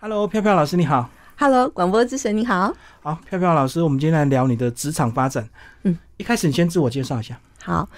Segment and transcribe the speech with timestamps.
[0.00, 1.10] Hello，飘飘老师你好。
[1.36, 2.72] Hello，广播之神你好。
[3.02, 5.48] 好，飘飘老师，我们今天来聊你的职场发展。
[5.82, 7.36] 嗯，一开始你先自我介绍一下。
[7.64, 7.88] 好，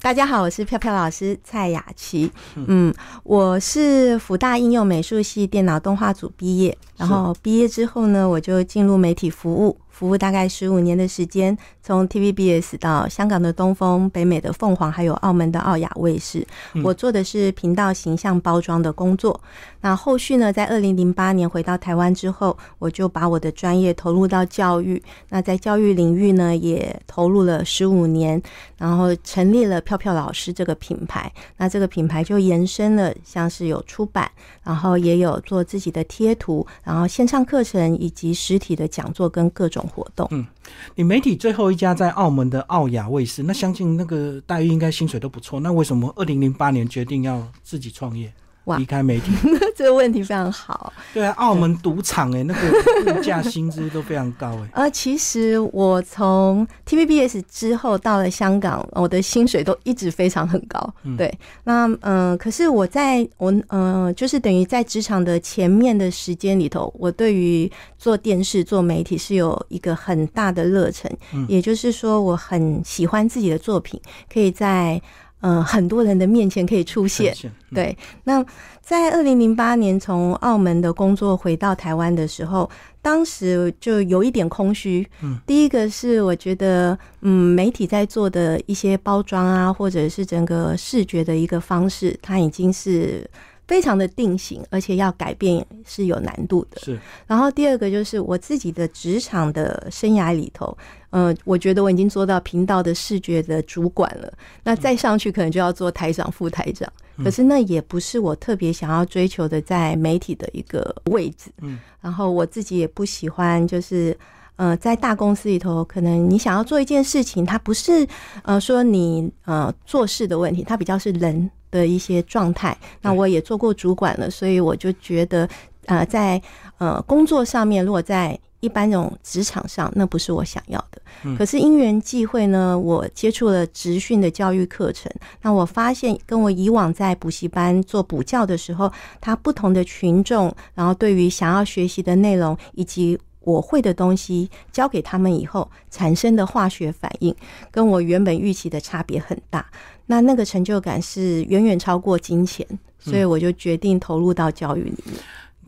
[0.00, 2.30] 大家好，我是飘飘老师蔡雅琪。
[2.54, 2.94] 嗯，
[3.24, 16.46] 我是福大应用美术系电脑动画组毕业，然后毕业之后呢，我就进入媒体服务，服务大概十五年的时间，从 TVBS 到香港的东风、北美的凤凰，还有澳门的澳雅卫视。
[16.84, 19.40] 我做的是频道形象包装的工作。
[19.80, 25.02] 那后续呢，在二零零八年回到台湾之后，我就把我的专业投入到教育。
[25.30, 28.40] 那在教育领域呢，也投入了十五年，
[28.76, 31.32] 然后成立了票票老师这个品牌。
[31.56, 34.30] 那这个品牌就延伸了，像是有出版，
[34.62, 40.28] 然后也有做自己的贴图，然后线上课程以及实体的讲座跟各种活动。
[40.30, 40.46] 嗯，
[40.94, 45.58] 你媒体最后一家在澳门的澳雅卫视，那相信那个待遇应该薪水都不错。
[45.60, 48.32] 那为什么二零零八年决定要自己创业？
[48.68, 49.32] 哇离开媒体？
[49.74, 50.92] 这个问题非常好。
[51.12, 60.78] 对啊，澳门赌场哎、那个物价薪资都非常高哎、 呃，其实我从 TVBS 之后到了香港，我的薪水都一直非常很高。
[61.16, 61.32] 对，
[61.64, 71.10] 那嗯、呃，可是我在我嗯、呃，就是等于在职场的前面的时间里头，我对于做电视、做媒体是有一个很大的热忱，
[71.48, 74.00] 也就是说，我很喜欢自己的作品
[74.32, 75.00] 可以在。
[75.40, 77.32] 嗯、呃，很多人的面前可以出现。
[77.34, 78.44] 呈现嗯对，那
[78.80, 82.68] 在二零零八年从澳门的工作回到台湾的时候，
[83.02, 85.06] 当时就有一点空虚。
[85.22, 93.28] 嗯，第一个是我觉得，嗯，媒体在做的一些包装啊，或者是整个视觉的一个方式，它已经是
[93.66, 96.80] 非常的定型，而且要改变是有难度的。
[96.80, 100.74] 是，然后第二个就是我自己的职场的生涯里头，
[101.10, 104.32] 呃，我觉得我已经做到频道的视觉的主管了。
[104.64, 106.90] 那再上去可能就要做台长、副台长，
[107.22, 111.50] 可是那也不是我特别想要追求的在媒体的一个位置。
[111.62, 114.16] 嗯，然后我自己也不喜欢就是。
[114.60, 118.04] 呃，在大公司里头，可能你想要做一件事情，它不是
[118.42, 122.76] 呃说你呃做事的问题，它比较是人的一些状态。
[123.00, 125.48] 那我也做过主管了，所以我就觉得
[125.86, 126.42] 呃在
[126.78, 131.36] 呃工作上面，如果在一般这种职场上，那不是我想要的。
[131.36, 135.10] 可是因缘际会呢，我接触了职训的教育课程，
[135.42, 147.34] 那我发现跟我以往在补习班做补教的时候，他不同的群众，然后对于想要学习的内容以及我会的东西教给他们以后产生的化学反应，
[147.70, 149.64] 跟我原本预期的差别很大。
[150.06, 152.66] 那那个成就感是远远超过金钱，
[152.98, 155.16] 所以我就决定投入到教育里面。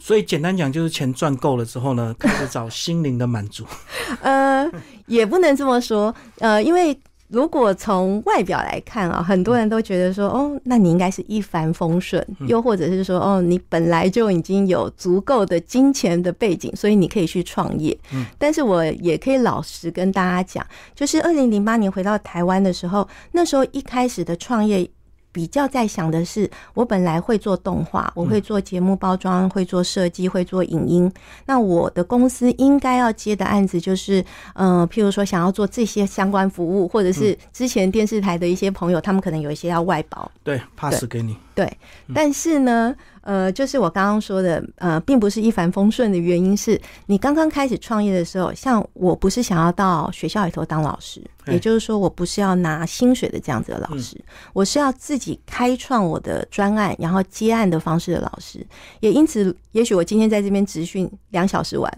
[0.00, 3.64] 所以简单讲就是钱赚够了之后呢， 开始找心灵的满足。
[4.22, 4.68] 呃，
[5.06, 6.98] 也不能这么说，呃，因为。
[7.32, 17.96] 如果从外表来看啊，很多人都觉得说，哦，那你应该是一帆风顺，又或者是说，哦，你本来就已经有足够的金钱的背景，所以你可以去创业。
[18.12, 24.90] 嗯，但是我也可以老实跟大家讲，就是二零零八年回到台湾的时候，那时候一开始的创业。
[25.32, 31.12] 比较在想的是，我本来会做动画，我会做节目包装，会做设计，会做影音。
[31.46, 34.24] 那我的公司应该要接的案子就是，
[34.54, 40.30] 呃，譬如说想要做这些相关服务，或者是之前电视台的一些朋友，他们可能有一些要外包。
[40.42, 41.36] 对，pass 给你。
[41.60, 41.78] 对，
[42.14, 54.18] 但是呢，呃，就是我刚刚说的，呃，并不是一帆风顺的原因是你刚刚开始创业的时候，像我不是想要到学校里头当老师，也就是说，我不是要拿薪水的这样子的老师，
[54.54, 58.66] 我是要自己开创我的专案，然后接案的方式的老师。
[59.00, 61.92] 也因此，也许我今天在这边执训两小时完，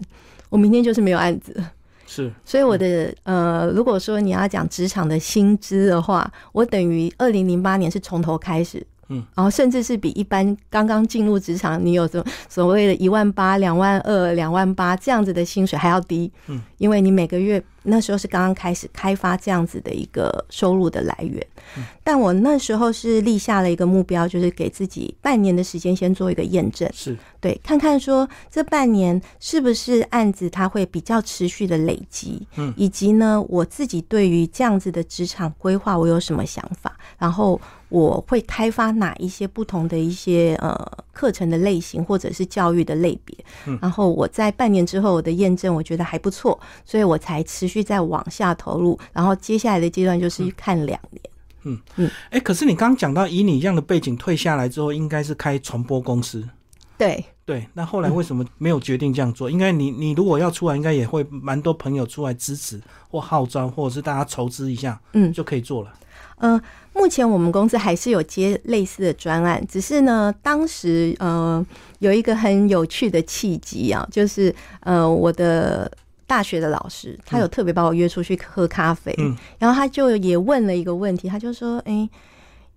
[0.49, 1.55] 我明天就是没有案子。
[2.05, 8.85] 是，所以我的呃，如果说你要讲职场的薪资的话，我等于二零零八年是从头开始。
[9.09, 16.31] 嗯，然后甚至是比一般刚刚进入职场，你有所所谓的一万八、两万二、两万八这样子的薪水还要低。
[16.47, 21.45] 嗯，因为你每个月那时候是刚刚开始开发这样子的一个收入的来源。
[21.77, 26.89] 嗯，但我那时候是立下了一个目标，就是给自己半年的时间先做一个验证。
[26.93, 27.17] 是。
[27.39, 37.59] 对，看看说这半年是不是案子它会比较持续的累积，嗯，以及呢我自己对于这样子的职场规划我有什么想法，然后
[37.89, 40.73] 我会开发哪一些不同的一些呃
[41.11, 43.37] 课程的类型或者是教育的类别，
[43.67, 51.21] 嗯，然后我在半年之后我的验证我觉得还不错，所以我才持续在往下投入，然后接下来的阶段就是看两年。
[51.63, 56.43] 嗯嗯，哎、可是你刚刚讲到，以你这样的背景退下来之后，应该是开传播公司。
[56.97, 59.49] 对，对，那后来为什么没有决定这样做？
[59.49, 65.93] 应该你你如果要出来，应该也会蛮多朋友出来支持或号召，或者是大家筹资一下，嗯，就可以做了。
[66.37, 66.61] 呃，
[66.93, 71.65] 目前我们公司还是有接类似的专案，只是呢，当时呃
[71.99, 75.89] 有一个很有趣的契机啊，就是呃我的
[76.25, 82.09] 大学的老师，他有特别把我约出去喝咖啡，嗯然后他就也问了一个问题，他就说：“哎、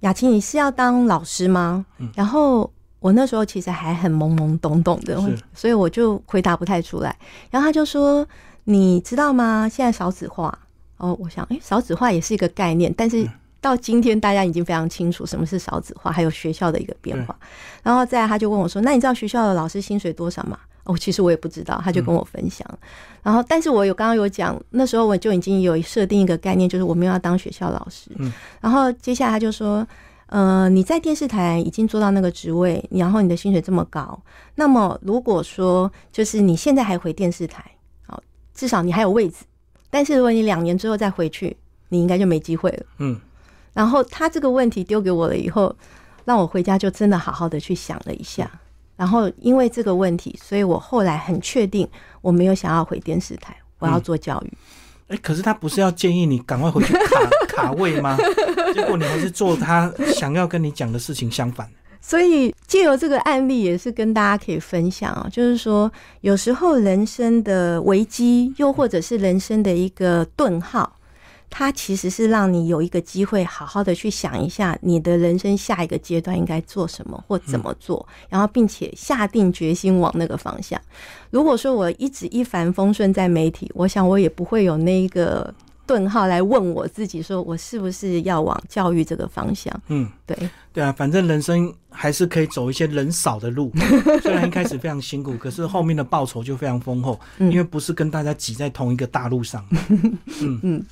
[0.00, 2.70] 雅琪，你是要当老师吗？”嗯然后
[3.00, 5.20] 我那时候其实还很懵懵懂懂的，
[5.54, 7.16] 所以我就回答不太出来。
[7.50, 8.26] 然后他就说
[8.64, 9.68] ：“你知道吗？
[9.68, 10.58] 现在少子化。”
[10.98, 13.28] 哦，我想，哎、少子化也是一个概念，但是嗯
[13.60, 17.36] 到今天大家已经非常清楚什么是少子化，还有学校的一个变化。
[17.82, 22.66] 然后再来他就问我说：“那你知道学校的老师薪水多少吗？”哦，其实我也不知道，他就跟我分享。
[23.22, 28.10] 然后，但是我有刚刚有讲，那时候我就已经有设定一个概念，就是我们要当学校老师。
[28.16, 29.86] 嗯，然后接下来他就说
[30.26, 34.20] ：“呃，你在电视台已经做到那个职位，然后你的薪水这么高，
[34.54, 37.64] 那么如果说就是你现在还回电视台，
[38.06, 38.22] 好，
[38.54, 39.44] 至少你还有位置。
[39.90, 41.56] 但是如果你两年之后再回去，
[41.88, 42.86] 你应该就没机会了。
[42.98, 43.18] 嗯，
[43.72, 45.74] 然后他这个问题丢给我了以后，
[46.24, 48.48] 让我回家就真的好好的去想了一下。
[48.96, 51.86] 然后因为这个问题，所以我后来很确定
[52.22, 54.52] 我没有想要回电视台，我要做教育。
[55.08, 58.16] 哎、可是他不是要建议你赶快回去卡 卡位吗？
[58.74, 61.68] 结果你还是做他想要跟你讲的事情相反。
[62.00, 65.90] 所以借由这个案例，也是跟大家可以分享啊，就是说，
[66.22, 70.95] 有时候人生的危机，又或者是人生的一个顿号，
[71.58, 80.78] 它其实是让你有一个机会，好好的去想一下你的人生下一个阶段应该做什么或怎么做，然后并且下定决心往那个方向。
[81.30, 85.54] 如果说我一直一帆风顺在媒体，我想我也不会有那一个
[85.86, 89.72] 顿号来问我自己，说我是不是要往教育这个方向？
[89.88, 90.36] 嗯，对。
[90.74, 93.72] 对啊，反正人生还是可以走一些人少的路，
[94.20, 99.64] 虽然一开始非常辛苦，可是后面的报酬就非常丰厚，嗯因为不是跟大家挤在同一个大路上。
[100.42, 100.84] 嗯嗯，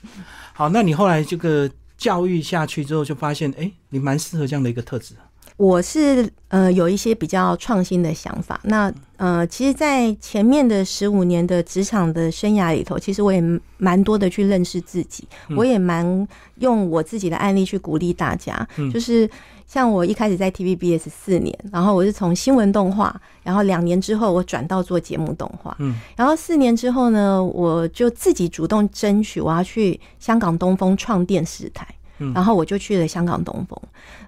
[0.57, 1.69] 好，那你后来这个
[1.99, 5.15] 教育下去之后，就发现，哎、你蛮适合这样的一个特质。
[5.57, 8.61] 我是呃有一些比较创新的想法。
[8.65, 13.41] 那呃，其实，在前面的十五年的职场的生涯里头，其实我也
[13.79, 16.27] 蛮多的去认识自己，嗯我也蛮
[16.57, 18.67] 用我自己的案例去鼓励大家。
[18.77, 19.29] 嗯就是
[19.67, 31.87] 像我一开始在 TVBS 四年，然后我是从新闻动画，然后两年之后我转到做节目动画，嗯，然后四年之后呢，我就自己主动争取我要去香港东风创电视台。
[32.19, 33.77] 嗯然后我就去了香港东风，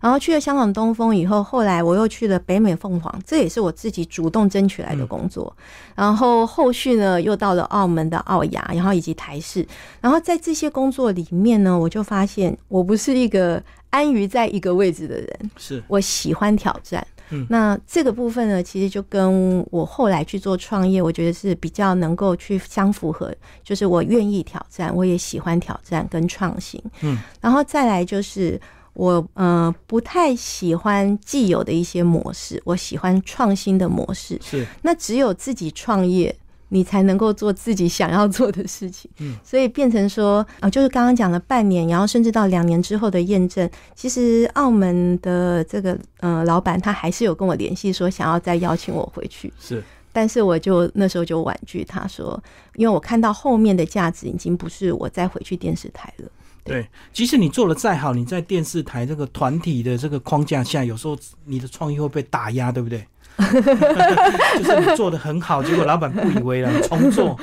[0.00, 5.56] 然后去了香港东风以后，后来我又去了北美凤凰，这也是我自己主动争取来的工作。
[5.94, 9.64] 然后后续呢，又到了澳门的澳亚，然后以及台视。
[10.00, 13.62] 然后在这些工作里面呢，我就发现我不是一个
[13.96, 17.04] 安于在一个位置的人，是，我喜欢挑战。
[17.30, 23.34] 嗯那这个部分呢，其实就跟我后来去做创业，我觉得是比较能够去相符合，
[23.64, 26.80] 就是我愿意挑战，我也喜欢挑战跟创新。
[27.00, 28.60] 嗯，然后再来就是
[28.92, 34.38] 我呃不太喜欢既有的一些模式，我喜欢创新的模式。
[34.40, 36.32] 是，那只有自己创业，
[36.68, 39.10] 你才能够做自己想要做的事情。
[39.18, 49.82] 嗯，所以变成说啊、呃就是刚刚讲了半年，然后甚至到两年之后的验证，其实澳门的这个呃老板他还是有跟我联系说想要再邀请我回去，是，
[50.12, 52.42] 但是我就那时候就婉拒他说，
[52.74, 56.28] 因为我看到后面的价值已经不是我再回去电视台了。
[56.64, 56.86] 对。
[57.12, 63.06] 即使你做的再好，你在电视台这个团体的这个框架下，有时候你的创意会被打压，对不对？
[64.58, 67.38] 就是你做的很好，结果老板不以为然， 重做。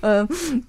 [0.00, 0.26] 呃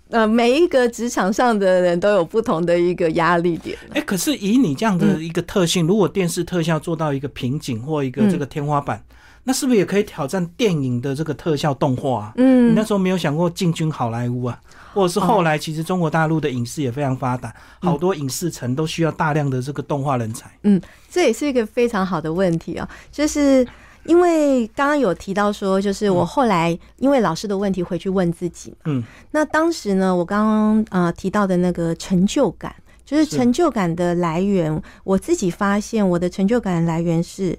[0.09, 3.77] 呃，每一个职场上的人都有不同的一个压力点。
[3.93, 9.03] 哎、可是以你这样的一个特性，如果电视特效做到一个瓶颈或一个这个天花板，
[9.43, 12.33] 那是不是也可以挑战电影的这个特效动画、啊？
[12.37, 14.59] 嗯你嗯那时候没有想过进军好莱坞啊？
[14.93, 20.49] 或者是后来其实中国大陆的影视也非常发达，好多影视城都需要大量的这个动画人才。
[20.63, 23.65] 嗯这也是一个非常好的问题啊，就是
[24.05, 32.73] 因为刚刚有提到说，就是我后来因为老师的问题回去问自己嘛，嗯，那当时呢，我刚刚呃提到的那个成就感，
[33.05, 33.37] 就是是。
[33.37, 37.57] 成就感的来源，我自己发现我的成就感的来源是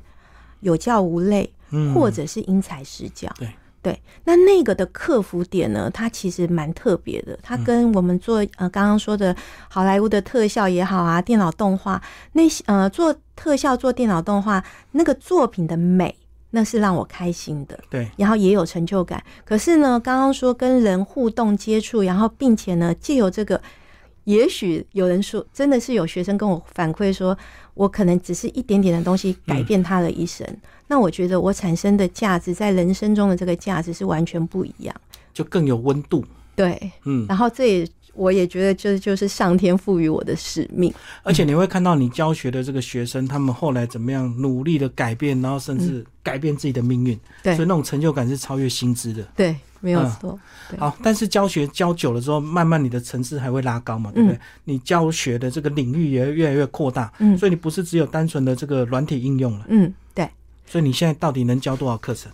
[0.61, 3.29] 有教无类，嗯，或者是因材施教。
[3.39, 3.49] 对。
[3.83, 7.39] 对，那那个的克服点呢，它其实蛮特别的。
[7.43, 9.35] 它跟我们做呃刚刚说的
[9.71, 11.99] 好莱坞的特效也好啊，电脑动画
[12.33, 16.15] 那些呃做特效做电脑动画那个作品的美，
[16.51, 17.79] 那是让我开心的。
[17.89, 19.23] 对，然后也有成就感。
[19.45, 23.61] 可是呢，刚刚说跟人互动接触，然后并且呢，借由这个，
[24.25, 27.37] 也许有人说，真的是有学生跟我反馈说，
[27.75, 30.47] 我可能只是一点点的东西改变他的一生。
[30.89, 34.95] 那我觉得我产生的价值，在人生中的这个价值是完全不一样。
[35.33, 36.25] 就更有温度。
[36.57, 37.89] 对，嗯，然后这也
[38.21, 40.93] 我也觉得这就是上天赋予我的使命。
[41.23, 47.19] 而且你会看到你教学的这个学生，他们后来怎么样努力的改变，然后甚至改变自己的命运。
[47.43, 49.23] 对所以那种成就感是超越薪资的。
[49.35, 50.39] 对，没有嗯错。
[50.69, 54.37] 对好，但是教学教久了之后，慢慢你的层次还会拉高嘛，对不对？
[54.37, 59.65] 嗯你教学的这个领域也越来越扩大，嗯所以你不是只有单纯的这个软体应用了。
[59.69, 60.29] 嗯，对。
[60.67, 62.31] 所以你现在到底能教多少课程？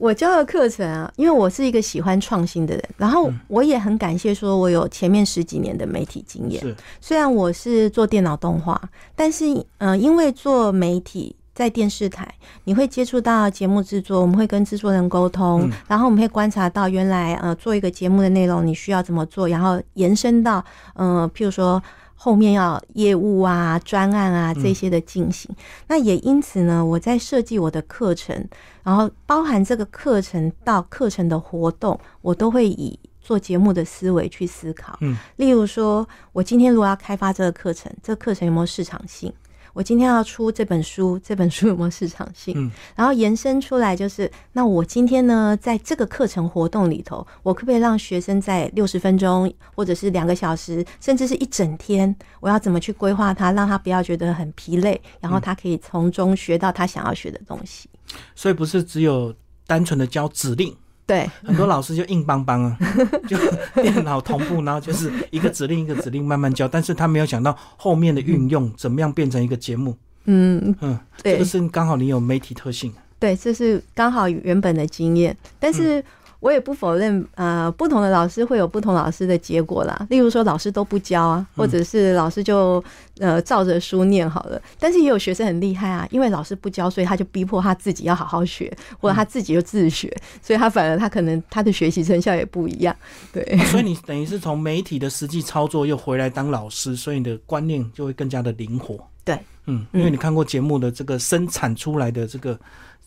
[0.00, 6.74] 我教的课程啊，因为我是一个喜欢创新的人，然后嗯我也很感谢说我有前面十几年的媒体经验。
[7.02, 8.80] 虽然我是做电脑动画，
[9.14, 9.44] 但是
[9.76, 11.36] 呃，因为做媒体。
[11.52, 12.26] 在电视台，
[12.64, 20.64] 你会接触到节目制作，我们会跟制作人沟通，嗯然后我们会观察到原来呃做一个节目的内容你需要怎么做，然后延伸到
[20.94, 21.82] 呃譬如说
[22.22, 25.50] 后面要业务啊、专案啊这些的进行。
[25.86, 28.46] 那也因此呢，我在设计我的课程，
[28.82, 34.98] 然后包含这个课程到课程的活动，我都会以做节目的思维去思考。
[35.00, 39.32] 嗯，例如说，我今天如果要开发这个课程，这个课程有没有市场性？
[39.80, 42.52] 我今天要出这本书， 这本书有没有市场性？
[42.54, 57.88] 嗯，然后延伸出来就是，那我今天呢，在这个课程活动里头，我可不可以让学生在六十分钟，或者是两个小时，甚至是一整天，我要怎么去规划它，让他不要觉得很疲累，然后他可以从中学到他想要学的东西。
[58.34, 59.34] 所以不是只有
[59.66, 60.76] 单纯的教指令，
[61.10, 62.78] 对，很多老师就硬邦邦啊，
[63.26, 63.36] 就
[63.82, 69.96] 电脑同步，然后就是一个指令一个指令慢慢教，但是他没有想到后面的运用怎么样变成一个节目。
[70.26, 72.92] 嗯，嗯，这对个是刚好你有媒体特性。
[73.18, 76.00] 对，这是刚好原本的经验，但是
[76.40, 80.06] 我也不否认，呃，不同的老师会有不同老师的结果啦。
[80.08, 82.82] 例如说，老师都不教啊，或者是老师就
[83.18, 84.60] 呃照着书念好了。
[84.78, 90.10] 但是也有学生很厉害啊，因为老师不教，所以他就逼迫他自己要好好学，或者他自己就自学，
[90.42, 92.96] 所以他反而他可能他的学习成效也不一样。
[93.32, 98.98] 对，所以 你等于是从媒体的实际操作又回来当老师，所以你的观念就会更加的灵活。
[99.22, 102.58] 对，嗯，因为你看过节目的这个生产出来的这个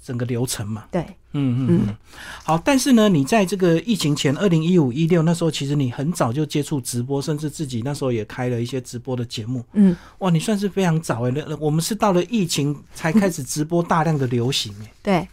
[0.04, 0.84] 整个流程嘛。
[0.92, 1.98] 对，嗯嗯嗯。
[2.44, 9.64] 好，但是呢，你在这个疫情前，二零一五一六那时候，其实你很早就接触直播，甚至自己那时候也开了一些直播的节目。
[9.74, 14.94] 嗯，哇，你算是非常早哎，那我们是到了疫情才开始直播大量的流行哎。
[15.02, 15.28] 对，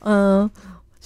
[0.00, 0.50] 嗯、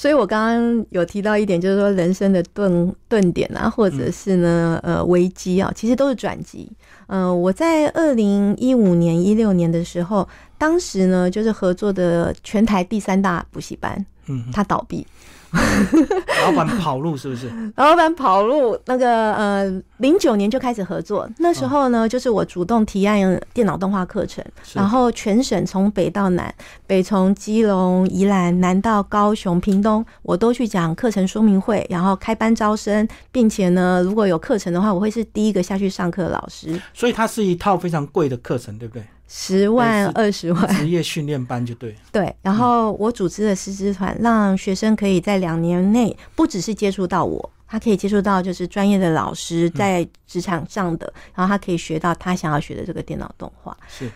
[0.01, 6.67] 所以我刚刚有提到一点，就是说人生的顿顿点啊，或者是呢，呃，危机啊，其实都是转机。
[7.09, 10.27] 嗯、我在二零一五年、一六年的时候，
[10.57, 15.07] 当时呢，就是合作的全台第三大补习班，嗯，它倒闭，
[15.53, 17.51] 老板跑路是不是？
[17.77, 21.29] 老板跑路，那个呃，零九年就开始合作。
[21.39, 26.55] 那时候呢，就是我主动提案电脑动画课程，然后全省从北到南，
[26.87, 39.05] 北从基隆、宜兰，南到高雄、屏东，我都去讲课程说明会，然后开班招生，并且呢，如果有课程的话，我会是第一个下去上课的老师，所以它是一套非常贵的课程，对不对？
[39.33, 40.67] 十万、二十万。
[40.75, 41.95] 职业训练班就对。
[42.11, 53.77] 对，然后我组织的师资团，让学生可以在两年内不只是接触到我，他可以接触到就是专业的老师在职场上的，然后他可以学到他想要学的这个电脑动画。
[53.89, 54.11] 是，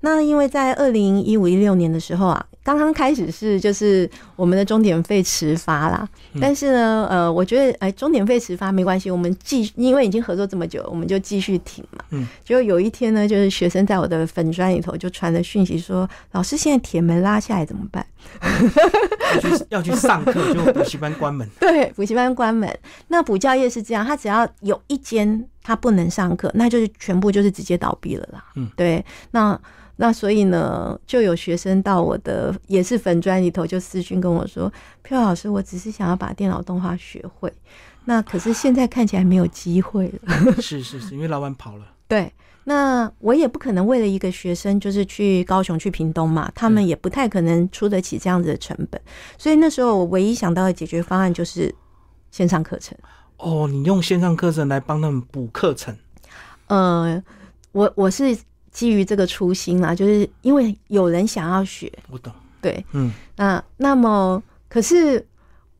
[0.00, 12.04] 那因为在二零一五一六年的时候啊，刚刚开始是就是我们的钟点费迟发啦，嗯但是呢，呃，我觉得哎，钟点费迟发没关系，我们继因为已经合作这么久，我们就继续挺嘛。
[12.10, 18.04] 嗯，结果有一天呢，就是学生在我的粉砖里头就传了讯息说，老师现在铁门拉下来怎么办？
[19.34, 21.48] 要去要去上课，就补习班关门。
[21.58, 22.68] 对，补习班关门。
[23.08, 28.44] 那补教业是这样，他只要有一间他不能上课，那就是全部就是直接倒闭了啦。
[28.56, 29.04] 嗯，对。
[29.30, 29.58] 那
[29.96, 37.52] 那所以呢，就有学生到我的也是粉砖里头就私讯跟我说：“飘老师，我只是想要把电脑动画学会，
[38.06, 40.52] 那可是现在看起来没有机会了。
[40.60, 41.86] 是是是，因为老板跑了。
[42.08, 42.32] ”对。
[42.64, 49.00] 那我也不可能为了一个学生，就是去高雄、去屏东嘛，他们也不太可能出得起这样子的成本，
[49.36, 51.74] 所以那时候我唯一想到的解决方案就是
[52.30, 52.96] 线上课程。
[53.42, 55.94] 哦，你用线上课程来帮他们补课程，
[56.68, 57.20] 呃，
[57.72, 58.38] 我我是
[58.70, 62.32] 基于这个初心啦，就是因为有人想要学，我懂。
[62.60, 65.26] 对，嗯，那那么可是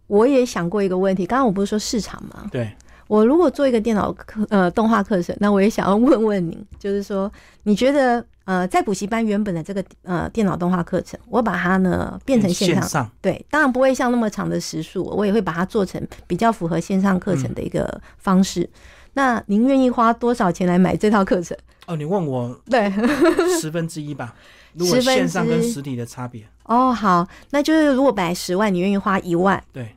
[0.09, 2.49] 我也想过一个问题，刚刚我不是说市场吗？
[2.51, 2.75] 对，
[3.13, 7.31] 我如果做一个电脑课呃动画课程，那我也想要问问您， 就是说
[7.65, 18.67] 你觉得呃在补习班原本的这个呃电脑动画课程，我把它呢变成线上，线上对，当然不会像那么长的时数，我也会把它做成比较符合线上课程的一个方式。
[19.13, 21.55] 那您愿意花多少钱来买这套课程？
[21.87, 22.91] 哦，你问我对，
[23.61, 24.35] 十分之一吧。
[24.73, 29.95] 如果线上跟实体的差别，哦，好，那就是如果本来十万，你愿意花一万，对，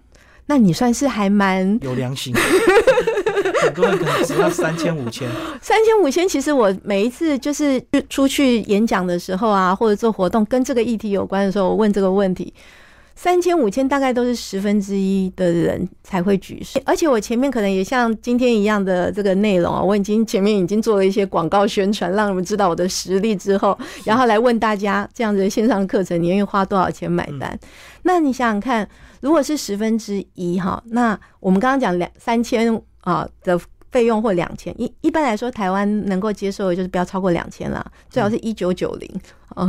[0.48, 2.36] 那你算是还蛮有良心。
[3.66, 5.28] 很多人可能只要三千五千。
[5.62, 12.54] 三千五千，其实我每一次就是出去演讲的时候啊，或者做活动跟这个议题有关的时候，我问这个问题。
[13.18, 27.58] 三千五千大概都是十分之一的人才会举手，而且我前面可能也像今天一样的这个内容啊，我已经前面已经做了一些广告宣传，让你们知道我的实力之后，然后来问大家这样子的线上课程，你愿意花多少钱买单？
[28.04, 28.86] 那你想想看，
[29.22, 33.58] 如果是十分之一哈，那我们刚刚讲两三千啊的
[33.90, 39.22] 费用或两千，一一般来说台湾能够接受的就是不要超过两千啦，最好是一九九零
[39.56, 39.66] 哦，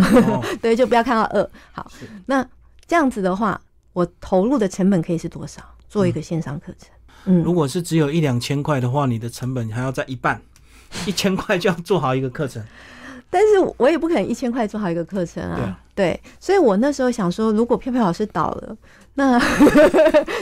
[0.60, 1.50] 对，就不要看到二。
[1.70, 1.88] 好，
[2.26, 2.44] 那。
[2.88, 3.60] 这样子的话，
[3.92, 5.60] 我投入的成本可以是多少？
[5.88, 6.88] 做一个线上课程，
[7.24, 10.40] 嗯，如果是只有一两千块的话，你的成本还要在一半，
[11.04, 12.62] 一千块就要做好一个课程。
[13.28, 18.76] 但是我也不可能一千块做好一个课程啊，对，所以我那时候想说，如果飘飘老师倒了，
[19.16, 19.36] 那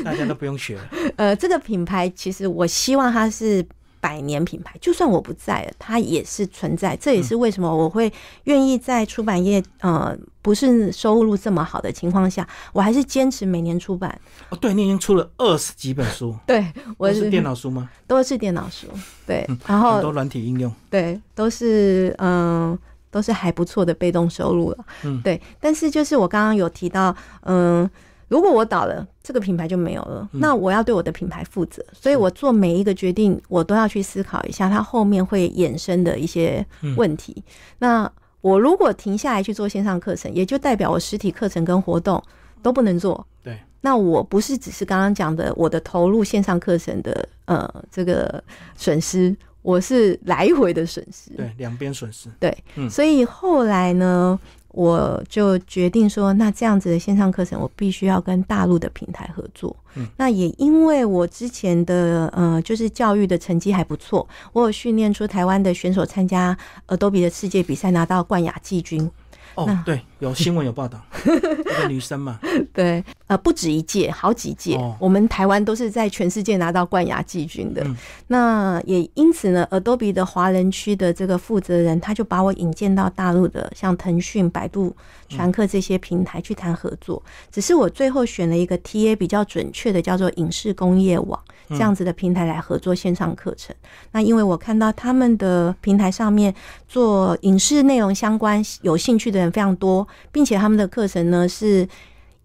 [0.05, 0.83] 大家都不用学了。
[1.17, 3.67] 呃，这个品牌其实我希望它是。
[4.05, 6.95] 百年品牌，就算我不在了，它也是存在。
[6.95, 8.13] 这也是为什么我会
[8.43, 14.21] 愿意在出版业，呃，不是收入这么好的情况下，我还是坚持每年出版。
[14.51, 16.37] 哦，对，你已经出了二十几本书。
[16.47, 17.89] 对，我是电脑书吗？
[18.07, 18.87] 都是电脑书。
[19.27, 20.71] 对，然后很多软体应用。
[20.91, 22.79] 对，都是嗯，
[23.11, 24.85] 都是还不错的被动收入了。
[25.05, 25.41] 嗯，对。
[25.59, 27.91] 但是就是我刚刚有提到，嗯。
[28.29, 30.29] 如果我倒了，这个品牌就没有了。
[30.33, 36.65] 那我要对我的品牌负责，所以我做每一个决定，我都要去思考一下它后面会衍生的一些
[36.97, 37.43] 问题。
[37.79, 42.23] 那我如果停下来去做线上课程，也就代表我实体课程跟活动
[42.63, 43.27] 都不能做。
[43.43, 48.43] 对，那我不是只是刚刚讲的我的投入线上课程的呃这个
[48.77, 51.31] 损失，我是来回的损失。
[51.37, 52.29] 对，两边损失。
[52.41, 52.57] 对，
[52.91, 54.39] 所以后来呢？
[54.75, 59.75] 我就决定说，那这样子的线上课程，我必须要跟大陆的平台合作。
[59.95, 66.57] 嗯，那也因为我之前的呃，就是教育的成绩还不错，我有训练出台湾的选手参加
[66.89, 69.09] Adobe 的世界比赛，拿到冠亚季军。
[69.55, 72.39] 哦，对，有 新闻有报道，一个女生嘛。
[72.73, 77.87] 对，呃，不止一届，好几届，我们台湾都是在全世界拿到冠亚季军的。
[78.27, 84.95] 那也因此呢，Adobe 的华人区的这个负责人，他就把我引荐到大陆的像腾讯、百度、
[85.29, 87.23] 传客这些平台去谈合作。
[87.53, 91.39] 只是我最后选了一个 TA 比较准确的，叫做影视工业网
[91.69, 93.75] 这样子的平台来合作线上课程。
[94.11, 96.53] 那因为我看到他们的平台上面
[96.89, 99.44] 做影视内容相关有兴趣的。
[99.53, 101.89] 非常多，并且他们的课程呢是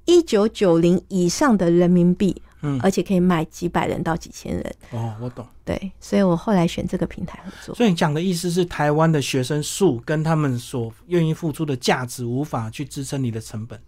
[0.06, 4.76] 一九九零以上的人民币，嗯，而且可以卖几百人到几千人。
[4.92, 5.46] 哦，我懂。
[5.64, 7.76] 对，所以我后来选这个平台合作。
[7.76, 13.80] 所以你讲的意思是，台湾的学生数跟他们所愿意付出的价值无法去支撑你的成本，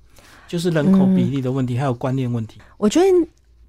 [0.47, 2.59] 就是人口比例的问题，还有观念问题。
[2.77, 3.05] 我觉得。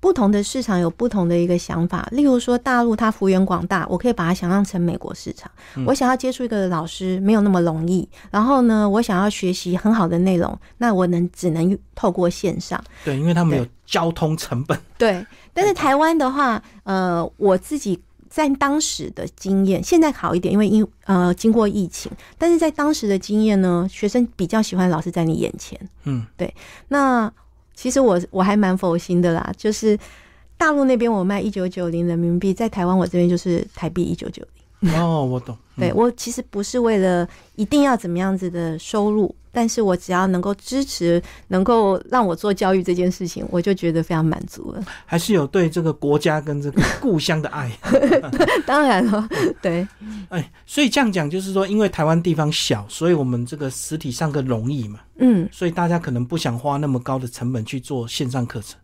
[0.02, 5.48] 不同的市场有不同的一个想法，例如说大陆它幅员广大，我可以把它想象成美国市场。
[5.86, 12.82] 我想要接触一个老师没有那么容易，然后呢，我想要学习很好的内容，那我能只能透过线上。
[13.04, 14.76] 对，因为他们有交通成本。
[14.98, 17.96] 对，但是台湾的话，呃，我自己
[18.28, 25.78] 在当时的经验，现在好一点，因为因呃经过疫情，但是在当时的经验呢，学生比较喜欢老师在你眼前。
[26.02, 26.52] 嗯，对，
[26.88, 27.32] 那。
[27.74, 29.98] 其实我我还蛮佛心的啦，就是
[30.56, 34.61] 大陆那边我卖一九九零人民币，在台湾我这边就是台币一九九零。
[34.96, 35.56] 哦，我懂。
[35.78, 44.84] 对我其实不是为了一定要怎么样子的收入，但是我只要能够支持，能够让我做教育这件事情，我就觉得非常满足了。
[45.06, 47.70] 还是有对这个国家跟这个故乡的爱。
[48.66, 49.26] 当然了，
[49.62, 49.86] 对。
[50.28, 55.00] 哎，所以这样讲就是说，因为台湾地方小，所以我们这个实体上更容易嘛。
[55.20, 55.48] 嗯。
[55.50, 58.78] 所以大家可能不想花那么高的成本去做线上课程，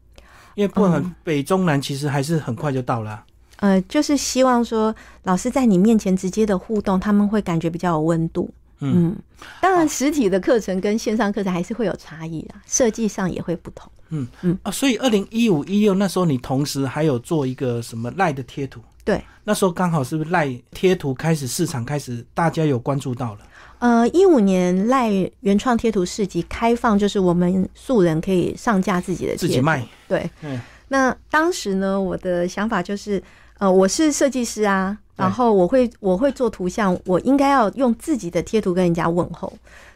[0.55, 3.25] 因为不管北中南，其实还是很快就到了。
[3.59, 8.51] 呃，就是希望说老师在你面前直接的互动，他们会感觉比较有温度。
[8.81, 9.17] 嗯，
[9.61, 13.91] 当然实体的课程跟线上课程还是会有差异啊，设计上也会不同。
[14.11, 18.81] 嗯嗯啊，所以二零一五一六那时候，你同时还有做一个什么赖的贴图？
[19.05, 23.41] 对，那时候刚好是不是赖贴图开始市场开始大家有关注到了？
[23.81, 29.85] 呃，一五年赖原创贴图市集开放，就是我们素人可以上架自己的自己卖。
[30.07, 33.21] 对，嗯，那当时呢，我的想法就是。
[33.59, 39.53] 呃，我是设计师啊，然后我会我会做图像，我应该要用自己的贴图跟人家问候，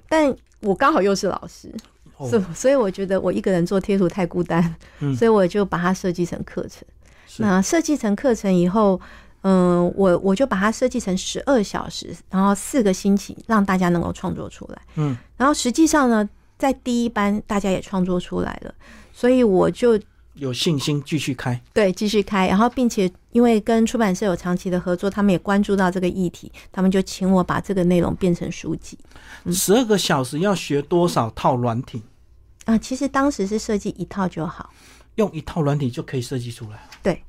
[0.08, 1.72] 但我刚好又是老师，
[2.28, 4.74] 所所以我觉得我一个人做贴图太孤单，
[5.16, 6.84] 所以我就把它设计成课程。
[7.38, 9.00] 那设计成课程以后，
[9.42, 14.82] 嗯，我我就把它设计成十二小时，然后四个星期让大家能够创作出来。
[14.96, 18.74] 嗯，然后实际上呢，在第一班大家也创作出来了，
[19.12, 19.96] 所以我就。
[20.34, 21.60] 有信心继续开。
[21.72, 28.98] 对，继续开，然后并且因为跟出版社有长期的合作，他们也关注到这个议题，他们就请我把这个内容变成书籍。
[29.50, 32.02] 十二个小时要学多少套软体？
[32.64, 34.70] 啊、其实当时是设计一套就好。
[35.16, 36.88] 用一套软体就可以设计出来。
[37.02, 37.22] 对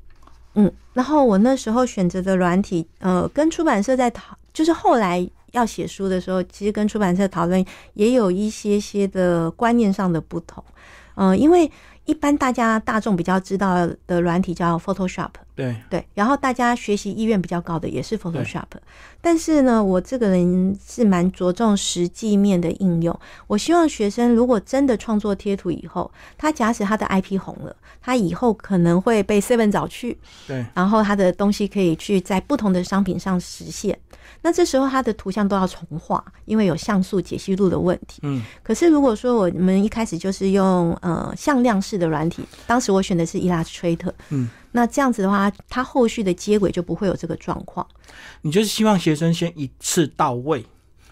[0.55, 10.63] 嗯，然后我那时候选择的软体，呃，跟出版社在讨，就是后来要写书的时候，其实跟出版社讨论也有一些些的观念上的不同。
[11.15, 11.69] 嗯、因为
[12.05, 18.65] 一般大家大众比较知道的软体叫 Photoshop，对，对，然后大家学习意愿比较高的也是 Photoshop，
[19.21, 23.17] 但是呢，我这个人是蛮着重实际面的应用。
[23.47, 33.97] 我希望学生如果真的创作贴图以后，他假使他的 IP 红了，他以后可能会被 Seven 找去，对，然后他的东西可以去在不同的商品上实现。
[34.43, 38.19] 那这时候它的图像都要重画，因为有像素解析度的问题。
[38.23, 47.87] 嗯，可是如果说我们一开始就是用呃向量式的软体，当时我选的是 Illustrator，嗯，那这样子的话，它后续的接轨就不会有这个状况。
[48.41, 50.63] 你就是希望学生先一次到位。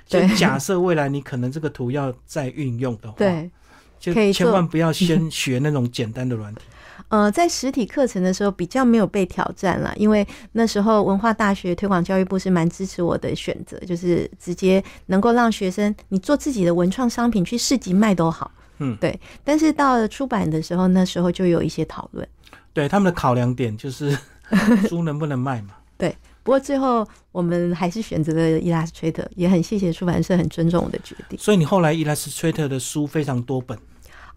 [0.05, 3.49] 就假设未来你可能这个图要再运用的话，，对，
[3.97, 6.61] 就可以千万不要 先学那种简单的软体。
[7.09, 18.51] 呃，在实体课程的时候比较没有被挑战了，因为那时候文化大学推广教育部是蛮支持我的选择，就是直接能够让学生你做自己的文创商品去市集卖都好。
[18.79, 19.19] 嗯对。
[19.43, 22.27] 但是到了出版的时候，那时候就有一些讨论。
[22.73, 24.17] 对他们的考量点就是
[24.89, 25.75] 书能不能卖嘛。
[25.97, 31.37] 对不过最后我们还是选择了 Illustrator，也很谢谢出版社很尊重我的决定。
[31.37, 33.77] 所以你后来 Illustrator 的书非常多本，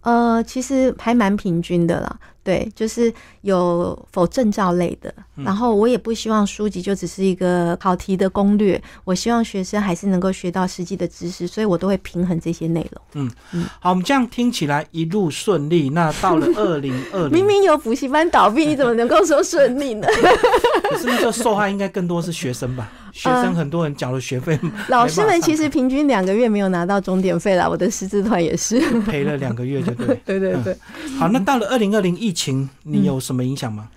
[0.04, 2.16] 呃，其实还蛮平均的啦。
[2.44, 13.30] 对，就是有否证照类的，嗯然后我也不希望书籍就只是一个考题的攻略，我希望学生还是能够学到实际的知识，所以我都会平衡这些内容。
[13.52, 15.88] 嗯好，我们这样听起来一路顺利。
[15.88, 20.06] 那到了 二零二零，明明有补习班倒闭，你怎么能够说顺利呢？
[20.90, 22.92] 可是那时候受害应该更多是学生吧？
[23.14, 24.58] 学生很多人缴了学费，
[24.90, 28.80] 老师们其实平均两个月没有拿到终点费啦，我的师资团也是。
[29.06, 30.06] 赔了两个月，就对。
[30.26, 30.76] 对对对。
[31.16, 33.88] 好，那到了二零二零疫情，你有什么影响吗？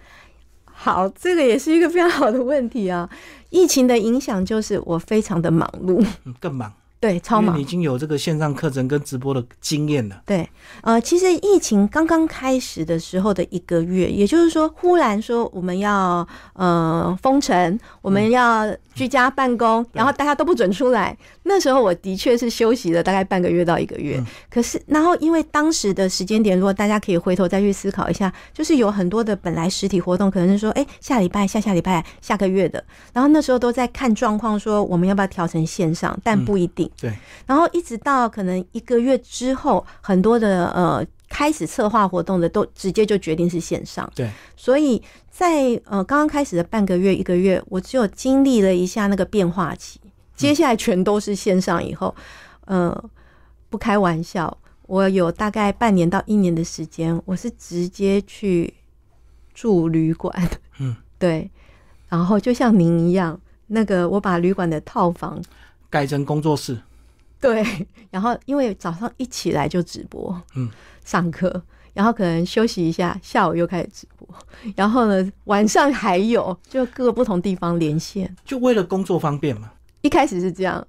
[0.71, 3.10] 好，这个也是一个非常好的问题啊。
[3.49, 7.65] 疫情的影响就是我非常的忙碌，嗯，更忙，对，超忙你已。
[7.67, 10.21] 经有这个线上课程跟直播的经验了。
[10.25, 10.49] 对，
[10.81, 21.15] 呃，其实疫情刚刚开始的时候的一个月，也就是说，忽然说我们要呃封城，我们要居家办公，然后大家都不准出来。
[21.43, 24.17] 那时候我的确是休息了大概半个月到一个月。
[24.17, 32.83] 嗯可是，然后因为当时的时间点，如果大家可以回头再去思考一下，就是有很多的本来实体活动可能是说，哎，下礼拜、下下礼拜、下个月的，
[33.13, 36.87] 然后那时候都在看状况，说我们要不要调成线上，但不一定。
[37.00, 37.13] 对，
[37.45, 44.10] 然后一直到可能一个月之后，很多的呃开始策划活动的都直接就决定是线上。
[44.15, 50.00] 对，所以在呃刚刚开始的半个月一个月，我只有经历了一下那个变化期，
[50.36, 52.15] 接下来全都是线上以后，
[52.65, 53.10] 呃，
[53.69, 58.73] 不开玩笑，我有大概半年到一年的时间，我是直接去
[59.54, 60.34] 住旅馆。
[60.80, 61.50] 嗯， 对，
[62.08, 65.41] 然后就像您一样，那个我把旅馆的套房
[65.89, 66.78] 改成工作室，
[67.39, 67.63] 对，
[68.12, 70.69] 然后因为早上一起来就直播，嗯，
[71.06, 71.62] 上课，
[71.93, 74.28] 然后可能休息一下，下午又开始直播，
[74.76, 78.36] 然后呢晚上还有就各个不同地方连线。
[78.45, 79.71] 就为了工作方便嘛。
[80.02, 80.86] 一开始是这样，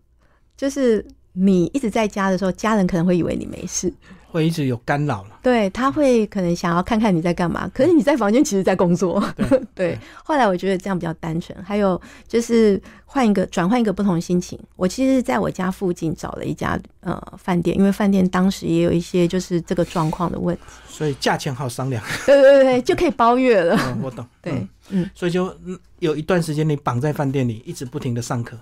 [0.57, 3.93] 就是你一直在家的时候，家人可能会以为你没事，
[4.31, 5.39] 会一直有干扰了。
[5.43, 9.23] 对他会可能想要看看你在干嘛，可是你在房间其实在工作。
[9.37, 11.57] 对 对，后来我觉得这样比较单纯。
[11.65, 14.59] 还有就是换一个转换一个不同心情。
[14.77, 20.63] 我其实在我家附近找了一家呃饭店，因为饭店当时也有一些就是这个状况的问题。
[20.87, 22.03] 所以价钱好商量。
[22.27, 23.77] 对对对，就可以包月了。
[23.87, 24.27] 嗯， 我懂。
[24.43, 28.59] 对嗯，嗯所以就嗯有一段时间你绑在饭店里，一直不停的上课。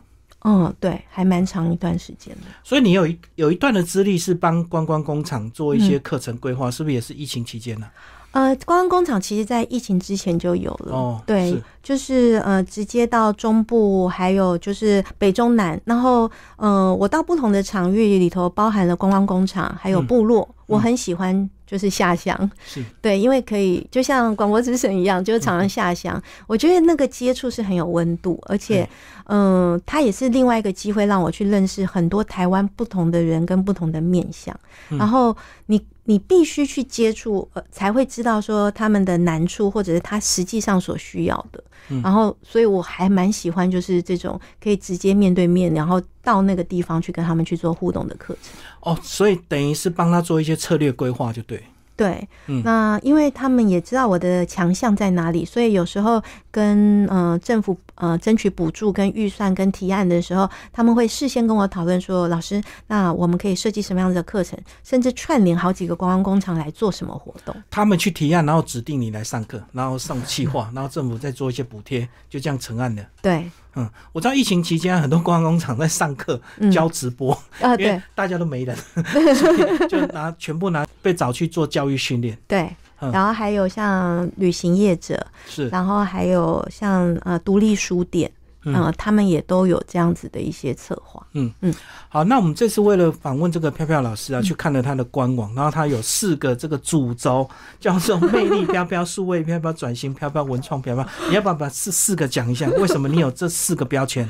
[0.48, 2.42] 嗯，对，还蛮长一段时间的。
[2.62, 7.88] 所以你有一有一段的资历是帮观光工厂做一些课程规划，是不是也是疫情期间呢、
[8.30, 20.06] 呃，观光工厂其实在疫情之前就有了，哦对是，就是呃，直接到中部，还有就是北中南，然后呃，我到不同的场域里头，包含了观光工厂，还有嗯。
[20.06, 22.84] 部落，我很喜欢就是下乡，是。
[23.00, 28.88] 对，因为可以就像广播之神一样，就是常常下乡，我觉得那个接触是很有温度，而且，
[29.26, 34.58] 嗯、它也是另外一个机会让我去认识很多台湾不同的人跟不同的面相，
[34.90, 34.98] 嗯。
[34.98, 41.62] 然后你你必须去接触，呃，才会知道说他们的难处，或者是他实际上所需要的。
[41.88, 48.52] 嗯然后，所以我还蛮喜欢就是这种可以直接面对面，然后到那个地方去跟他们去做互动的课程。
[48.80, 51.62] 哦，所以等于是帮他做一些策略规划，就对。
[51.96, 67.56] 对，嗯那因为他们也知道我的强项在哪里，所以有时候跟呃政府呃争取补助、跟预算、跟提案的时候，他们会事先跟我讨论说，老师，那我们可以设计什么样子的课程，甚至串联好几个观光工厂来做什么活动。
[67.70, 73.04] 他们去提案，然后指定你来上课，然后上企划，然后政府再做一些补贴，就这样成案的。
[73.22, 78.76] 对，嗯，我知道疫情期间很多观光工厂在上课嗯教直播，啊，因为对大家都没人，
[79.36, 82.36] 所以就拿全部拿被找去做教育训练。
[82.46, 82.62] 对。
[82.98, 88.35] 嗯然后还有像旅行业者，是，然后还有像呃独立书店，嗯
[88.74, 91.24] 呃，他们也都有这样子的一些策划。
[91.34, 91.74] 嗯嗯
[92.08, 97.48] 好，那我们这次为了访问这个飘飘老嗯师啊，去看了他的官网，然后他有四个这个主轴，
[97.78, 101.06] 叫做魅力飘飘、数位飘飘、转型飘飘、文创飘飘。
[101.28, 102.68] 你要不要把这四个讲一下？
[102.78, 104.28] 为什么你有这四个标签？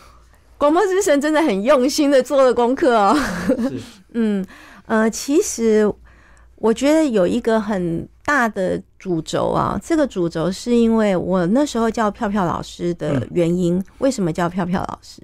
[0.58, 3.16] 广播之神真的很用心的做了功课哦。
[3.46, 3.80] 是，
[4.14, 4.44] 嗯，
[4.86, 5.88] 呃，其实
[6.56, 13.82] 我觉得有一个很大的主轴啊，这个主轴是因为我那时候叫票票老师的原因。
[14.00, 15.22] 为什么叫票票老师？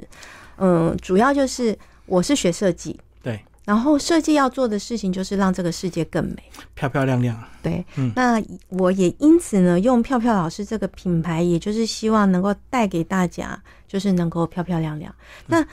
[0.56, 6.42] 嗯，主要就是我是学设计，对，然后设计要做的事情就是让这个世界更美。
[6.72, 7.38] 漂漂亮亮。
[7.62, 15.14] 对，嗯那我也因此呢，用票票老师这个品牌，也就是希望能够带给大家，就是能够漂漂亮亮。
[15.20, 15.66] 嗯那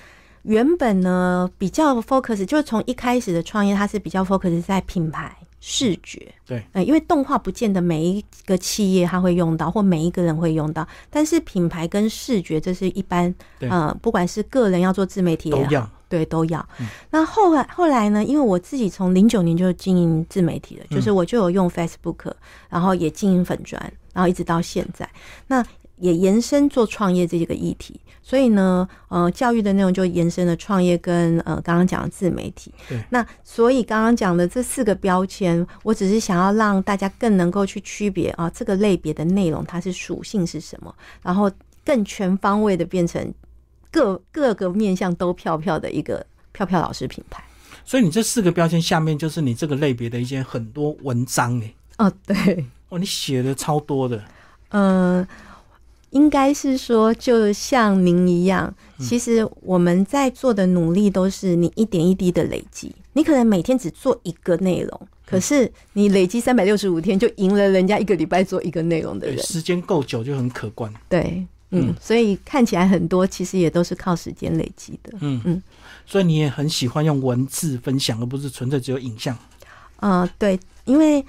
[0.43, 6.33] 原本呢，比较 focus，就是从一开始的创业，它是比较 focus 在品牌视觉。
[6.45, 15.89] 对，呃，因为动画不见得每一个企业它会用到，或每一个人会用到，但是品牌跟视觉，这是一般呃，不管是个人要做自媒体也要。
[16.09, 16.59] 对，都要。
[16.81, 18.21] 嗯那后来后来呢？
[18.21, 22.33] 因为我自己从零九年就经营自媒体了，嗯就是我就有用 Facebook，
[22.69, 25.09] 然后也经营粉砖，然后一直到现在，
[25.47, 25.65] 那
[26.01, 27.97] 也延伸做创业这个议题。
[28.23, 32.71] 所以呢，呃，教育的内容就延伸了创业跟呃刚刚讲的自媒体。
[32.87, 41.51] 对那所以刚刚讲的这四个标签，我只是想要让大家更能够去区别啊这个类别的内容它是属性是什么，然后
[41.83, 43.33] 更全方位的变成
[43.89, 47.43] 各各个面向都飘飘的一个飘飘老师品牌。
[47.83, 51.75] 所以你这四个标签下面就是你这个类别的一些很多文章诶。
[51.97, 54.23] 哦，对，哦，你写的超多的。
[54.69, 55.27] 嗯、
[56.11, 62.93] 应该是说，就像您一样，其实我们在做的努力都是你一点一滴的累积。
[63.13, 69.37] 你可能每天只做一个内容，可是你累积三百六十五天，就赢了人家一个礼拜做一个内容的，人。
[69.39, 70.93] 时间够久就很可观。
[71.09, 75.11] 对，嗯嗯，所以看起来很多，其实也都是靠时间累积的。
[75.19, 75.61] 嗯嗯
[76.05, 79.37] 所以你也很喜欢用文字分享，而不是纯粹只有影像。
[79.97, 81.23] 呃，对，因为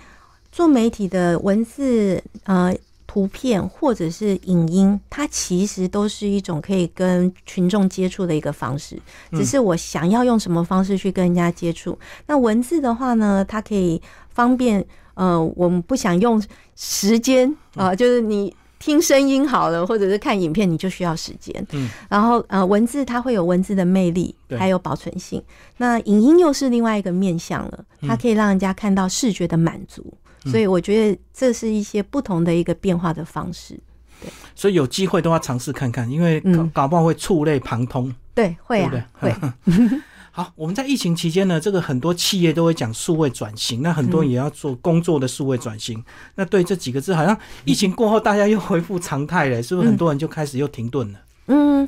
[0.51, 2.75] 做媒体的文字、呃
[3.13, 8.97] 图片或者是影音，它其实都是一种可以跟群众接触的一个方式。
[9.33, 11.99] 嗯只是我想要用什么方式去跟人家接触。
[12.27, 16.43] 那文字的话呢，它可以方便呃，我们不想用
[16.75, 18.55] 时间啊、呃就是你。
[18.85, 21.55] 听声音好了，或者是看影片，你就需要时间。
[21.71, 25.41] 嗯，然后呃，文字它会有文字的魅力，还有保存性。
[25.77, 30.03] 那影音又是另外一个面向了，它可以让人家看到视觉的满足。
[30.05, 30.19] 嗯
[30.51, 33.79] 所以我觉得这是一些不同的一个变化的方式。
[34.21, 38.15] 对所以有机会都要尝试看看，因为搞嗯搞不好会触类旁通。
[38.35, 39.35] 对，会啊，对会？
[40.35, 46.03] 好，我们在疫情期间呢，这个很多企业都会讲数位转型，那很多人也要做工作的数位转型。
[46.37, 49.89] 那对这几个字，好像疫情过后大家又恢复常态了，是不是？
[49.89, 51.19] 很多人就开始又停顿了。
[51.49, 51.87] 嗯，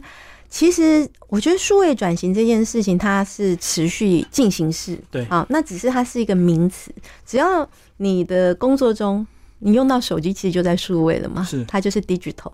[0.55, 4.97] 其实我觉得数位转型这件事情，它是持续进行式。
[5.11, 6.95] 对好，那只是它是一个名词，
[7.27, 9.27] 只要你的工作中
[9.59, 12.53] 你用到手机，其实就在数位了嘛，是它就是 digital。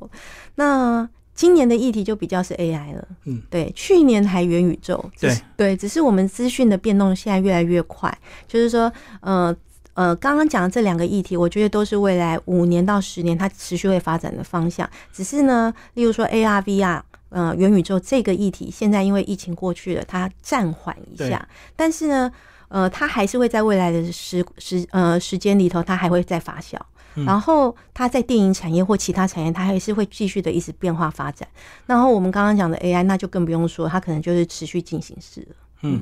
[0.55, 8.11] 那今年的议题就比较是 AI 了，嗯，对，去年还元宇宙，对对，只是我们资讯的变动现在越来越快，
[8.49, 9.55] 就是说，呃。
[9.95, 14.89] 呃，刚刚讲的这两个议题，我觉得都是未来五年到十年它持续会发展的方向。
[15.13, 21.49] 只是呢，例如说 AR、VR，呃，元宇宙这个议题，现在因为疫情过去了，它暂缓一下。
[21.75, 22.31] 但是呢，
[22.69, 26.77] 呃，它还是会在未来的时时呃时间里头，它还会再发酵。
[27.17, 31.49] 嗯然后它在电影产业或其他产业，它还是会继续的一直变化发展。
[31.87, 35.57] 然后我们刚刚讲的 AI，那就更不用说，它可能就是持续进行式了。
[35.83, 36.01] 嗯，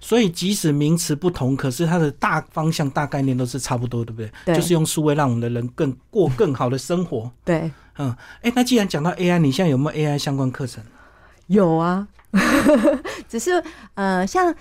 [0.00, 4.30] 所以即使名词不同，可是它的大方向、大概念都是差不多，对不对？
[4.44, 7.30] 对就是用数位让我们的人更过更好的生活。
[7.44, 10.82] 对，嗯，哎，那既然讲到 AI，你现在有没有 AI 相关课程？
[11.46, 12.06] 有啊，
[13.28, 13.62] 只是
[13.94, 14.54] 呃，像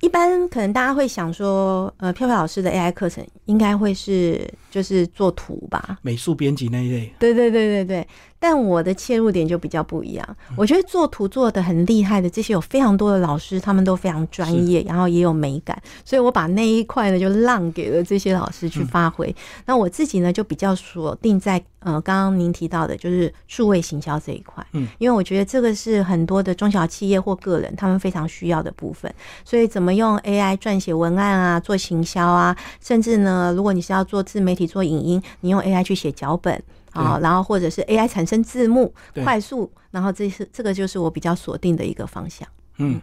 [0.00, 5.98] 一般可能大家会想说，呃，飘飘老师的 AI 课程应该会是就是做图吧？
[6.02, 7.12] 美术编辑那一类？
[7.18, 8.08] 对对对对对。
[8.38, 10.36] 但我的切入点就比较不一样。
[10.56, 19.34] 我觉得做图做的很厉害的这些有非常多的老师，他们都非常专业，然后也有美感，所以我把那一块呢就让给了这些老师去发挥。
[19.66, 29.12] 那我自己呢就比较锁定在呃刚刚您提到的就是数位行销这一块，嗯，因为我觉得这个是很多的中小企业或个人他们非常需要的部分。
[29.44, 36.62] 所以怎么用 AI 撰写文案啊，做行销啊，甚至呢，如果你是要做自媒体、做影音，你用 AI 去写脚本
[36.98, 38.92] 啊，然后或者是 AI 产生字幕，
[39.24, 42.46] 快速，然后这是这个就是我比较锁定的一个方向。
[42.78, 43.00] 嗯，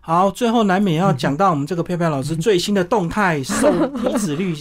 [0.00, 4.54] 好，最后难免要讲到我们这个飘飘老师最新的动态，瘦体脂率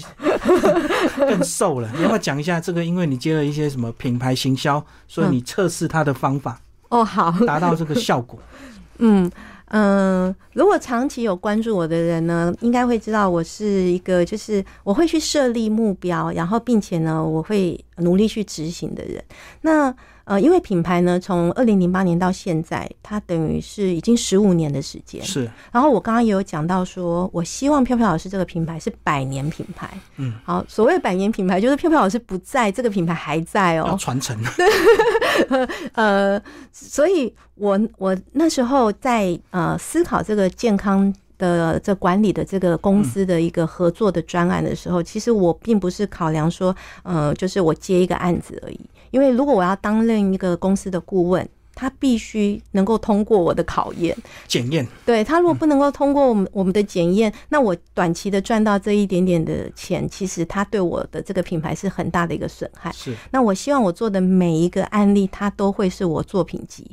[1.18, 2.84] 更瘦了， 你要不要讲一下这个？
[2.84, 8.40] 因为你接了一些什么品牌行销，所以你测试它的方法哦，好，达到这个效果。
[9.00, 9.32] 嗯。
[9.78, 19.22] 嗯，如果长期有关注我的人呢，应该会知道我是一个，就是我会去设立目标，然后并且呢，我会努力去执行的人。
[19.64, 19.94] 那
[20.26, 25.24] 呃，因为品牌呢，从二零零八年到现在，它等于是已经十五年的时间。
[25.24, 25.50] 是。
[25.72, 29.90] 然后我刚刚也有讲到，说我希望飘飘老师这个品牌是百年品牌。
[30.18, 30.34] 嗯。
[30.44, 33.96] 好，所谓百年品牌，就是飘飘老师不在，这个品牌还在哦。
[34.00, 34.38] 传承。
[34.58, 35.68] 对。
[35.94, 41.14] 呃，所以我我那时候在呃思考这个健康。
[41.38, 48.80] 的这管理的这个公司的一个合作的专案的时候，其实我并不是考量说，呃，就是我接一个案子而已。
[49.12, 54.16] 因为如果我要担任一个公司的顾问，他必须能够通过我的考验
[54.48, 54.88] 检验。
[55.06, 62.92] 对他如果不能够通过我们我们的检验，那我短期的赚到这一点点的钱，其实他对我的这个品牌是很大的一个损害。
[62.92, 63.14] 是。
[63.32, 66.90] 那我希望我做的每一个案例，它都会是我作品集。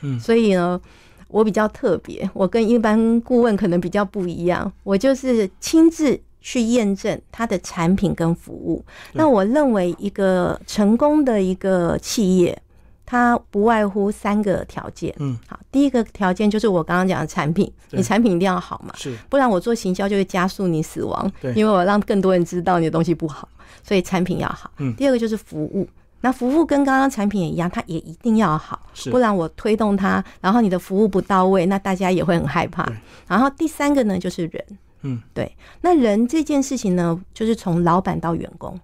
[0.00, 0.18] 嗯。
[0.18, 0.80] 所以呢。
[1.28, 8.84] 我比较特别，我跟一般顾问可能比较不一样，我就是亲自去验证它的产品跟服务。
[9.12, 12.60] 那我认为一个成功的一个企业，
[13.06, 15.14] 它不外乎三个条件。
[15.18, 21.32] 嗯，好，第一个条件就是我刚刚讲的产品，你产品一定要好嘛，是，不然我做行销就会加速你死亡。
[21.40, 23.48] 对，因为我让更多人知道你的东西不好，
[23.82, 24.70] 所以产品要好。
[24.78, 25.88] 嗯，第二个就是服务。
[26.24, 32.88] 那服务跟刚刚产品也一样，它也一定要好，不然我推动它，然后你的服务不到位，那大家也会很害怕。
[33.26, 34.64] 然后第三个呢，就是人，
[35.02, 38.78] 嗯，对，那人这件事情呢，就是从老板到员工，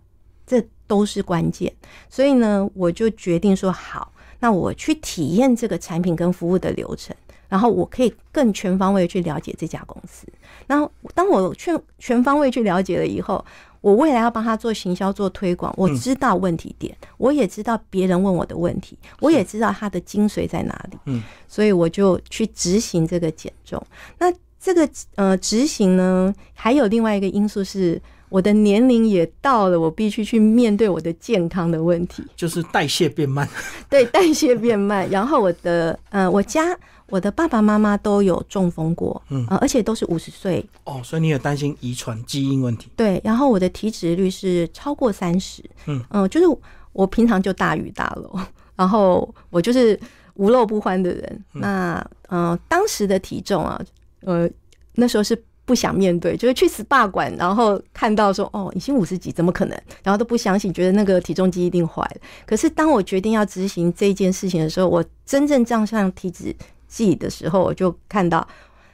[0.46, 1.72] 这都是关键。
[2.08, 7.14] 所以呢，我就决定说好，那我去体验这个产品跟服务的流程，
[7.48, 10.26] 然后我可以更全方位去了解这家公司。
[10.66, 13.44] 然后当我全全方位去了解了以后。
[13.80, 20.98] 我未来要帮他做行销、做推广，我知道问题点，我也知道别人问我的问题，我也知道他的精髓在哪里。
[21.04, 23.80] 嗯，所以我就去执行这个减重。
[24.18, 24.26] 那
[24.60, 33.48] 这个呃执行呢，还有另外一个因素是，我的年龄也到了，我必须去面对我的健康的问题，就是代谢变慢。
[33.88, 36.76] 对，代谢变慢， 然后我的呃，我家。
[37.10, 42.90] 我的爸爸妈妈都有中风过，嗯，而且都是五十岁哦，所以你也担心遗传基因问题。
[42.94, 46.46] 对，然后我的体脂率是超过三十，嗯嗯，就是
[46.92, 48.38] 我平常就大鱼大肉，
[48.76, 49.98] 然后我就是
[50.34, 51.44] 无肉不欢的人。
[51.52, 53.80] 那嗯，当时的体重啊，
[54.20, 54.48] 呃，
[54.94, 59.82] 那时候是不想面对，就是去 SPA 馆，然后看到说哦，已经五十几，怎么可能？
[60.02, 62.20] 然后都不相信，觉得那个体重机一定坏了。
[62.46, 66.54] 可是当我决定要执行这件事情的时候，我真正账上体脂。
[66.90, 68.48] 计的时候，我就看到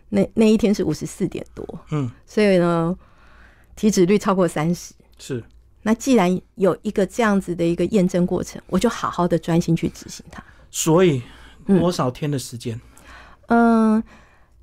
[0.09, 2.93] 那那一天是五十四点多，嗯，所以呢，
[3.77, 5.45] 体脂率超过三十，是。
[5.83, 10.43] 那既然有一个这样子的一个验证过程，我就好好的专心去执行它。
[10.73, 11.23] 所以
[11.69, 12.81] 多少天的时间？
[13.47, 14.03] 嗯，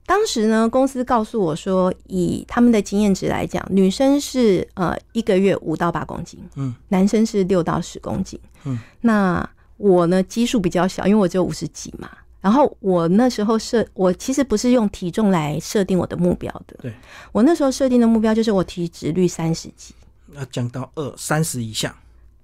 [0.05, 8.77] 当时呢，公司告诉我说，以他们的经验值来讲，女生是呃一个月五到八公斤，嗯，男生是六到十公斤，嗯。
[9.01, 12.09] 那我呢，基数比较小，因为我只有五十几嘛。
[12.41, 16.75] 然后我那时候设，我其实不是用体重来设定我的目标的。
[16.81, 16.93] 对，
[17.31, 19.93] 我那时候设定的目标就是我体脂率三十几，
[20.25, 21.95] 那降到二三十以下，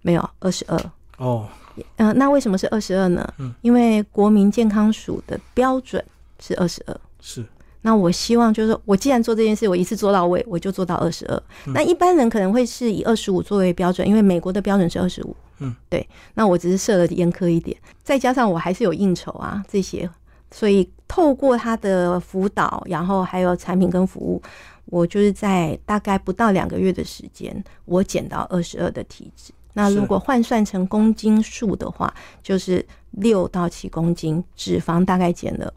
[0.03, 0.79] 没有二十二。
[1.17, 1.49] 哦，
[1.97, 3.27] 嗯，那为什么是二十二呢？
[3.39, 6.03] 嗯，因为国民健康署的标准
[6.39, 6.95] 是二十二。
[7.19, 7.45] 是。
[7.81, 11.43] 那我希望就是说，我既然做这件事，我一次做到位，我就做到二十二。
[11.67, 15.35] 那一般人可能会是以二十五作为标准，因为美国的标准是二十五。
[15.59, 16.05] 嗯，对。
[16.33, 20.09] 那我只是设了严苛一点，再加上我还是有应酬啊这些，
[20.51, 24.41] 所以透过他的辅导，然后还有产品跟服务，
[24.85, 29.53] 我就是在大概不到两个月的时间，我减到二十二的体脂。
[29.73, 32.13] 那如果换算成公斤数的话，
[32.43, 35.71] 就是六到七公斤，脂肪大概减了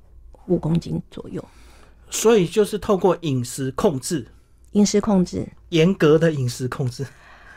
[0.50, 1.42] 五公斤左右。
[2.10, 4.26] 所以就是透过饮食控制，
[4.72, 7.06] 饮食控制，严格的饮食控制，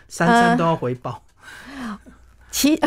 [0.08, 1.22] 三餐都要回报。
[2.52, 2.80] 其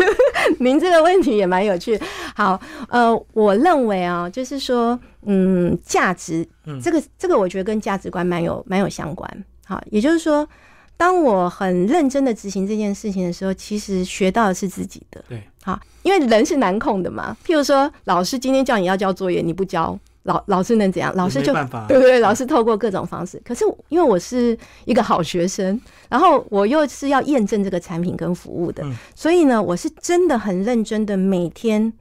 [0.60, 2.00] 您这个问题也蛮有趣。
[2.36, 6.48] 好，呃，我认为啊，就是说，嗯，价值，
[6.80, 9.44] 这个这个，我觉得跟价值观蛮有蛮有相关。
[9.66, 10.48] 好，也就是说，
[10.96, 15.24] 当我很认真的执行这件事情的时候，其实学到的是自己的。
[15.28, 17.36] 对，好，因为人是难控的嘛。
[17.44, 19.98] 譬如说，老师今天叫你要交作业，你不交。
[20.22, 21.14] 老老师能怎样？
[21.14, 21.52] 老师就
[21.86, 22.20] 对不对？
[22.20, 23.38] 老师透过各种方式。
[23.44, 24.56] 可是因为我是
[24.86, 28.82] 一个好学生，然后我又是要验证这个产品跟服务的，
[29.14, 31.92] 所以呢，我是真的很认真的每天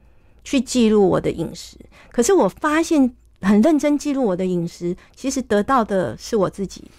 [0.46, 1.76] 去记录我的饮食。
[2.10, 6.90] 可是我发现，很认真记录我的饮食，其实得到的是我自己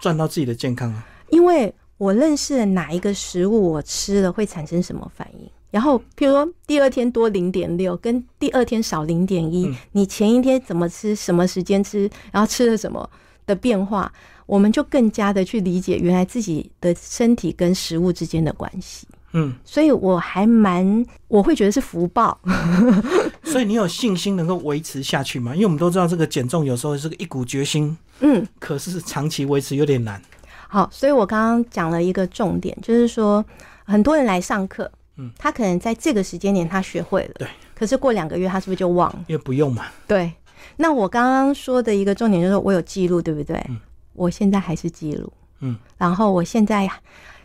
[0.00, 1.06] 赚到自己的健康啊。
[1.30, 5.48] 因为我认识了哪一个食物，我吃了会产生什么反应。
[5.76, 13.06] 然后，譬如说第二天多零点六，跟第二天少零点一，你前一天怎么吃，什么时间吃，然后吃了什么
[13.44, 14.10] 的变化，
[14.46, 19.06] 我们就更加的去理解原来自己的身体跟食物之间的关系。
[19.34, 22.40] 嗯，所以我还蛮，我会觉得是福报。
[23.44, 25.54] 所以你有信心能够维持下去吗？
[25.54, 30.22] 因为我们都知道这个减重有时候是个一股决心，嗯，可是长期维持有点难。
[30.68, 33.44] 好，所以我刚刚讲了一个重点，就是说
[33.84, 34.90] 很多人来上课。
[35.18, 37.48] 嗯，他可能在这个时间点他学会了，对。
[37.74, 39.24] 可是过两个月他是不是就忘了？
[39.28, 39.86] 因为不用嘛。
[40.06, 40.32] 对。
[40.76, 43.56] 那我刚刚说的一个重点就是我有记录，对不对？
[43.68, 43.78] 嗯。
[44.14, 45.32] 我现在还是记录。
[45.60, 45.76] 嗯。
[45.96, 46.88] 然后我现在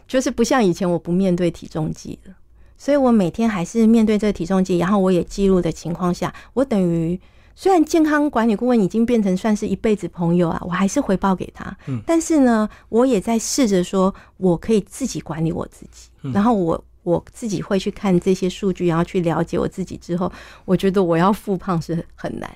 [0.07, 2.33] 就是不像以前我不面对体重计了，
[2.77, 7.19] 所以我每天还是面对这个体重计，然后我也记录的情况下，我等于
[7.55, 11.77] 虽然健康管理顾问已经变成算是一辈子朋友啊，我还是回报给他。
[11.87, 12.01] 嗯。
[12.05, 16.83] 但是呢，我也在试着说我可以自己管理我自己，然后我。
[17.03, 20.31] 我自己会去看这些数据，然后去了解我自己之后，
[20.65, 22.49] 我觉得我要复胖是很难，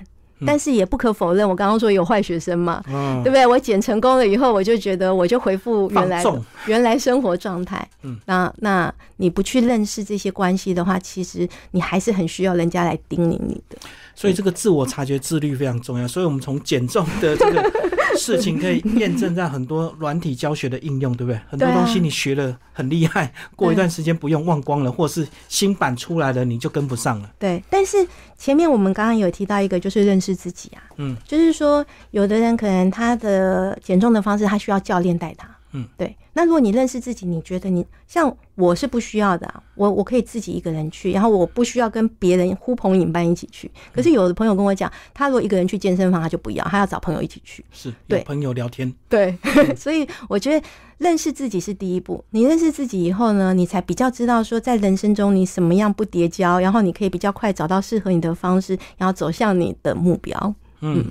[0.46, 2.82] 但是也不可否认，我刚刚说有坏学生嘛，
[3.22, 3.46] 对不对？
[3.46, 6.24] 我减成功了以后，我就觉得我就回复原来
[6.66, 7.88] 原来生活状态。
[8.02, 13.76] 嗯，那那你不去认识这些关系的话，其实你还是很需要人家来叮咛你的。
[14.14, 16.06] 所以这个自我察觉、自律非常重要。
[16.06, 17.72] 所以我们从减重的这个。
[18.16, 21.40] 事情可以验证在很多软体教学的应用，对不对？
[21.48, 27.30] 很多东西你学了很厉害，过一段时间不用忘光了，或是新版出来了你就跟不上了。
[27.38, 27.96] 对，但是
[28.36, 35.55] 前面我们刚刚有提到一个，就是认识自己啊，嗯，就是说有的人可能他的减重的方式，他需要教练带他。
[35.76, 36.16] 嗯，对。
[36.32, 43.70] 那如果你认识自己，你觉得你像我是不需要的，我我可以自己一个人去，然后我不需要跟别人呼朋引伴一起去。
[43.92, 47.64] 可是有的朋友跟我讲，他如果一个人去健身房，他就不要，他要找朋友一起去。
[47.70, 48.92] 是，对，朋友聊天。
[49.08, 49.36] 对，
[49.76, 50.66] 所以我觉得
[50.98, 52.24] 认识自己是第一步。
[52.30, 60.54] 你认识自己以后呢，你才比较知道说，在人生中你什么样不叠交，然后你可以比较快找到适合你的方式，然后走向你的目标。
[60.80, 61.04] 嗯。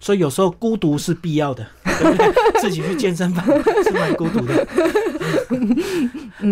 [0.00, 3.44] 所以有时候孤独是必要的，对不对 自己去健身房
[3.84, 4.66] 是蛮孤独的。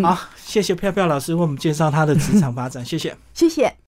[0.03, 3.79] 好，谢谢飘飘老师为我们介绍他的职场发展，谢谢，谢谢。